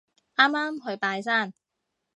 [0.35, 1.53] 啱啱去拜山